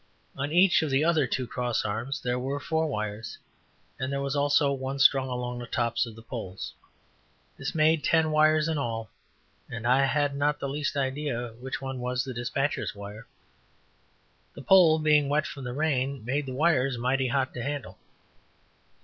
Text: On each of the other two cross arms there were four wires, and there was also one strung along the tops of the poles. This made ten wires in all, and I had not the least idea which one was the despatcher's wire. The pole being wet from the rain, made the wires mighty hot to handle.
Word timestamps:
On 0.35 0.51
each 0.51 0.81
of 0.81 0.89
the 0.89 1.03
other 1.05 1.27
two 1.27 1.45
cross 1.45 1.85
arms 1.85 2.19
there 2.19 2.39
were 2.39 2.59
four 2.59 2.87
wires, 2.87 3.37
and 3.99 4.11
there 4.11 4.19
was 4.19 4.35
also 4.35 4.71
one 4.71 4.97
strung 4.97 5.29
along 5.29 5.59
the 5.59 5.67
tops 5.67 6.07
of 6.07 6.15
the 6.15 6.23
poles. 6.23 6.73
This 7.55 7.75
made 7.75 8.03
ten 8.03 8.31
wires 8.31 8.67
in 8.67 8.79
all, 8.79 9.11
and 9.69 9.85
I 9.85 10.05
had 10.05 10.35
not 10.35 10.57
the 10.59 10.67
least 10.67 10.97
idea 10.97 11.49
which 11.59 11.83
one 11.83 11.99
was 11.99 12.23
the 12.23 12.33
despatcher's 12.33 12.95
wire. 12.95 13.27
The 14.55 14.63
pole 14.63 14.97
being 14.97 15.29
wet 15.29 15.45
from 15.45 15.65
the 15.65 15.71
rain, 15.73 16.25
made 16.25 16.47
the 16.47 16.55
wires 16.55 16.97
mighty 16.97 17.27
hot 17.27 17.53
to 17.53 17.61
handle. 17.61 17.99